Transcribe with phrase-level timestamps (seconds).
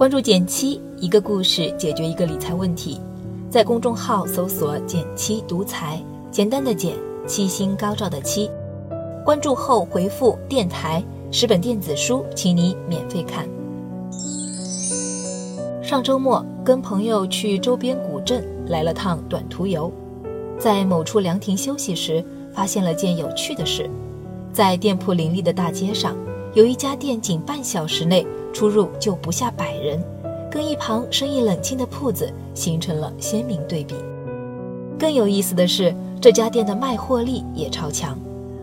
[0.00, 2.98] 关注减七，一个故事解决一个理财问题。
[3.50, 6.94] 在公众号搜索“减七独裁，简单的减，
[7.26, 8.50] 七星高照的七。
[9.26, 13.46] 关注后回复“电台”，十本电子书，请你免费看。
[15.82, 19.92] 上周末跟朋友去周边古镇来了趟短途游，
[20.58, 22.24] 在某处凉亭休息时，
[22.54, 23.86] 发现了件有趣的事：
[24.50, 26.16] 在店铺林立的大街上，
[26.54, 30.02] 有一家店仅半小时内出入就不下百人，
[30.50, 33.94] 跟一旁生意冷清的铺子形成了鲜明对比。
[34.98, 38.18] 更有意思的是，这家店的卖货力也超强，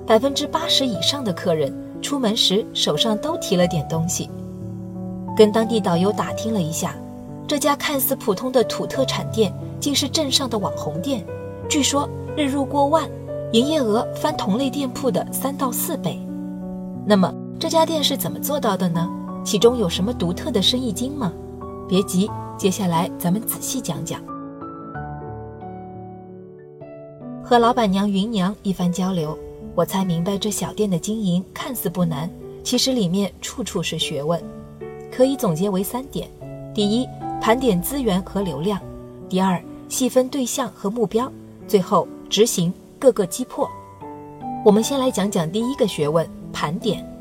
[0.06, 4.30] 百分之八十以上的客人出门时手上都提了点东西。
[5.36, 6.96] 跟当地导游打听了一下。
[7.48, 11.26] 这家看似普通的土特产店，竟是镇上的网红店。
[11.70, 13.10] 据说日入过万，
[13.54, 16.20] 营业额翻同类店铺的三到四倍。
[17.06, 19.10] 那么这家店是怎么做到的呢？
[19.48, 21.32] 其中有什么独特的生意经吗？
[21.88, 24.22] 别急，接下来咱们仔细讲讲。
[27.42, 29.40] 和老板娘芸娘一番交流，
[29.74, 32.30] 我才明白这小店的经营看似不难，
[32.62, 34.38] 其实里面处处是学问。
[35.10, 36.28] 可以总结为三点：
[36.74, 37.08] 第一，
[37.40, 38.78] 盘点资源和流量，
[39.30, 41.32] 第二细分对象和目标，
[41.70, 43.66] 最后执行各个击破。
[44.66, 47.17] 我们先来讲讲第一个学问——盘点。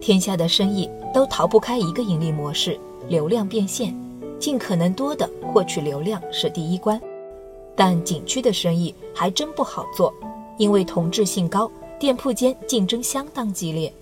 [0.00, 3.94] 天下的生意都逃不开一个盈利模式：流量变现，
[4.38, 7.00] 尽可能多的获取流量是第一关。
[7.74, 10.12] 但景区的生意还真不好做，
[10.56, 13.92] 因为同质性高，店铺间竞争相当激烈。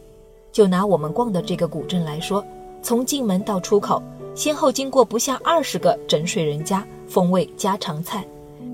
[0.53, 2.44] 就拿我们逛的这个古镇来说，
[2.83, 4.03] 从进门到出口。
[4.34, 8.22] 先后经过不下二十个整水人家，风味家常菜，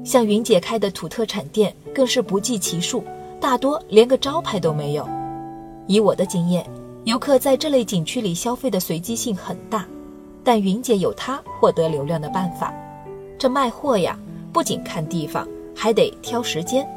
[0.05, 3.05] 像云姐开的土特产店更是不计其数，
[3.41, 5.09] 大多连个招牌都没有。
[5.87, 6.69] 以我的经验，
[7.05, 9.87] 游客在这类景区里消费的随机性很大，
[10.45, 12.73] 但云姐有她获得流量的办法。
[13.39, 14.17] 这卖货呀，
[14.53, 16.89] 不仅看地方，还得挑时间。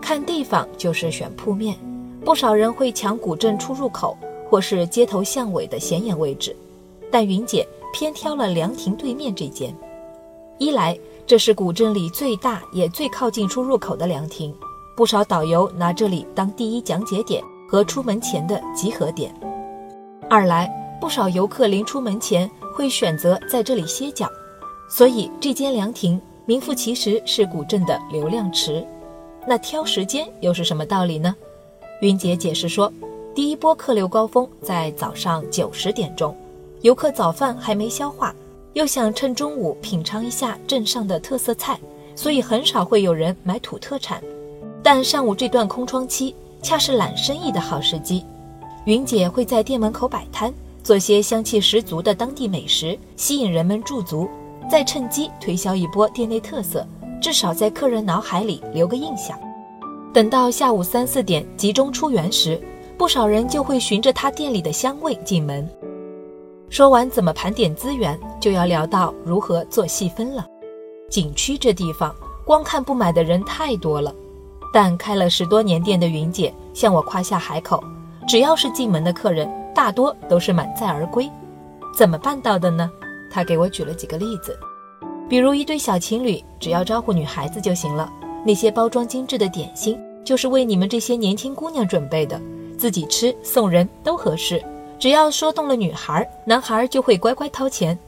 [0.00, 1.76] 看地方就是选铺面，
[2.24, 4.16] 不少人会抢古镇出入口
[4.50, 6.54] 或是街头巷尾的显眼位置，
[7.10, 7.66] 但云姐。
[7.90, 9.74] 偏挑了凉亭对面这间，
[10.58, 10.96] 一来
[11.26, 14.54] 这是古镇里最大也最靠近出入口的凉亭，
[14.94, 19.30] 不少导游拿这里当第一讲解点和出门前的集合点；
[20.30, 20.68] 二来
[20.98, 24.26] 不少游客临出门前会选择在这里歇脚，
[24.88, 28.82] 所以这间凉亭名副其实是古镇的流量池。
[29.46, 31.36] 那挑时间又是什么道理呢？
[32.00, 32.90] 云姐解释说，
[33.34, 36.34] 第一波客流高峰在早上九十点钟。
[36.82, 38.34] 游客早饭还没消化，
[38.72, 41.78] 又想趁中午品尝一下镇上的特色菜，
[42.14, 44.22] 所以很少会有人买土特产。
[44.82, 48.24] 但上午这段空窗期恰是揽生意的好时机，
[48.84, 50.52] 云姐会在店门口摆摊，
[50.82, 54.28] 做些香气十足的当地美食，吸引人们驻足，
[54.70, 56.86] 再趁机推销一波店内特色，
[57.20, 59.38] 至少在客人脑海里留个印象。
[60.12, 62.60] 等到下午三四点集中出园时，
[62.96, 65.68] 不少人就会循着他店里的香味进门。
[66.68, 70.44] 说完怎么盘点资源，就要聊到如何做细分了。
[71.08, 72.14] 景区这地方，
[72.44, 74.14] 光看不买的人太多了。
[74.72, 77.82] 但开了十多年店的云姐向我夸下海口，
[78.26, 81.30] 只要是进门的客人，大多都是满载而归。
[81.94, 82.90] 怎么办到的呢？
[83.30, 84.58] 她给我举了几个例子，
[85.28, 88.10] 比如一对小情侣，只要招呼女孩子就行了，
[88.44, 92.40] 那些包装精致的点心就是为你们这些年轻姑娘准备的，
[92.78, 94.62] 自己吃送人都合适。
[94.98, 97.98] 只要说动了女孩，男孩就会乖乖掏钱。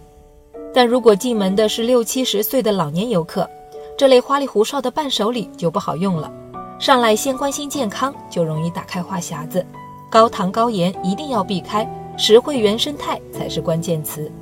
[0.73, 3.49] 但如果进门的是六七十岁的老年游客，
[3.97, 6.33] 这类花里胡哨的伴手礼就不好用了。
[6.81, 9.65] 上来先关心健康，就容易打开话匣子。
[10.11, 11.87] 高糖高盐一定要避开，
[12.17, 14.33] 实惠原生态才是关键词。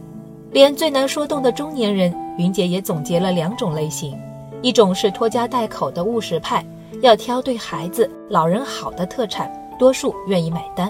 [0.53, 4.17] 连最难说动的中年人，云姐也总结了两种类型：
[4.63, 6.65] 一种是拖家带口的务实派，
[7.03, 10.89] 要挑对孩子、老人好的特产，多数愿意买单。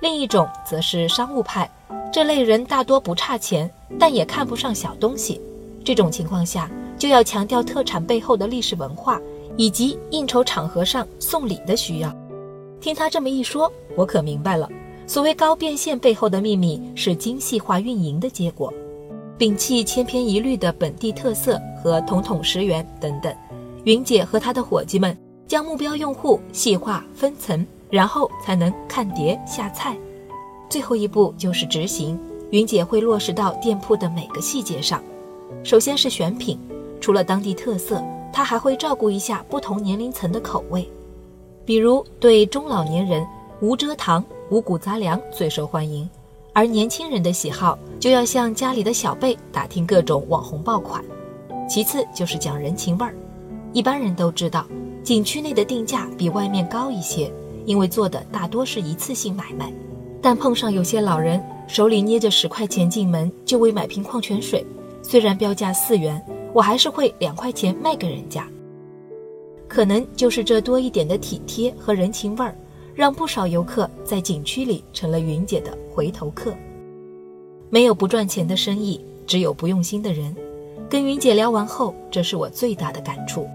[0.00, 1.70] 另一种则是商务派，
[2.10, 5.38] 这类人大多不差钱，但也看不上小东西。
[5.84, 9.20] 这种情况下，就要强调特产背后的历史文化，
[9.56, 12.14] 以及应酬场合上送礼的需要。
[12.80, 14.68] 听他这么一说，我可明白了，
[15.06, 18.72] 所谓高变现背后的秘密是精细化运营的结果。
[19.38, 23.34] 摒弃千篇一律的本地特色和统统十元等等，
[23.84, 25.16] 云姐和她的伙计们
[25.46, 27.66] 将目标用户细化分层。
[27.88, 29.96] 然后才能看碟下菜，
[30.68, 32.18] 最后一步就是执行。
[32.50, 35.00] 云姐会落实到店铺的每个细节上。
[35.62, 36.58] 首先是选品，
[37.00, 38.04] 除了当地特色，
[38.36, 40.86] 他还会照顾一下不同年龄层的口味。
[41.64, 43.26] 比如对中老年人，
[43.62, 46.06] 无蔗糖、五谷杂粮最受欢迎；
[46.52, 51.02] 而年轻人的喜好就要向家里的小辈打听各种网红爆款。
[51.66, 53.14] 其次就是讲人情味儿，
[53.72, 54.66] 一般人都知道，
[55.02, 57.32] 景区内的定价比外面高一些，
[57.64, 59.72] 因为做的大多是一次性买卖。
[60.20, 64.62] 但碰上有些老人手里捏着十块钱进门就为买瓶矿泉水，
[65.08, 66.20] 虽然标价四元，
[66.52, 68.44] 我还是会两块钱卖给人家。
[69.68, 72.52] 可能就是这多一点的体贴和人情味儿，
[72.92, 76.52] 让不少游客在景区里成了云姐的回头客。
[77.70, 80.34] 没有不赚钱的生意，只有不用心的人。
[80.90, 83.46] 跟云姐聊完后，这是我最大的感触。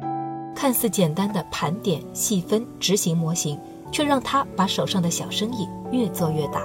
[0.55, 3.59] 看似简单的盘点、细分、执行模型，
[3.91, 6.63] 却让她把手上的小生意越做越大。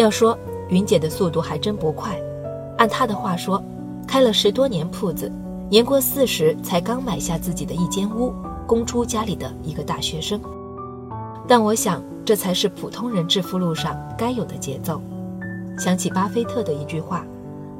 [0.00, 0.36] 要说
[0.68, 2.18] 云姐的速度还真不快，
[2.78, 3.62] 按她的话说，
[4.06, 5.30] 开了十多年铺子，
[5.68, 8.32] 年过四十才刚买下自己的一间屋，
[8.66, 10.40] 供出家里的一个大学生。
[11.46, 15.00] 但我想，这才是普通人致富路上该有的节奏。
[15.78, 17.24] 想起巴菲特的一句话：“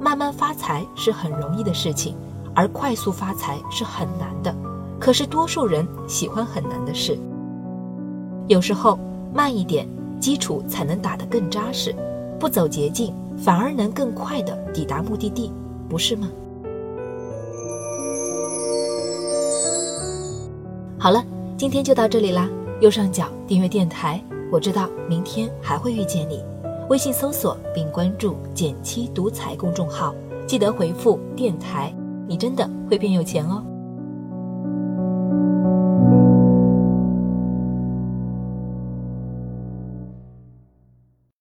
[0.01, 2.15] 慢慢发财是很容易的事情，
[2.55, 4.55] 而快速发财是很难的。
[4.99, 7.19] 可是多数人喜欢很难的事。
[8.49, 8.99] 有时候
[9.33, 9.89] 慢一点，
[10.19, 11.93] 基础才能打得更扎实；
[12.41, 15.53] 不走捷径，反而能更快地抵达目的地，
[15.89, 16.29] 不是吗？”
[20.99, 21.23] 好了，
[21.57, 22.49] 今天就到这里啦。
[22.81, 24.19] 右上角订阅电台，
[24.51, 26.43] 我知道明天还会遇见你。
[26.89, 30.15] 微信搜索并关注“减七独裁”公众号，
[30.47, 31.95] 记得回复“电台”，
[32.27, 33.63] 你真的会变有钱哦。